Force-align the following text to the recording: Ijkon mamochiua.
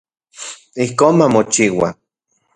Ijkon 0.83 1.13
mamochiua. 1.17 1.89